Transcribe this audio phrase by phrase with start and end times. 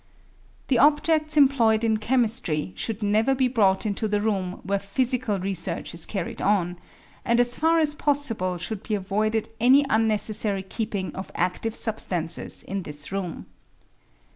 [0.69, 5.93] The objeds emploved in chemistry should never be brought into the room where physical research
[5.93, 6.79] is carried on,
[7.23, 12.63] and as far as possible should be avoided any un necessary keeping of adive substances
[12.63, 13.45] in this room.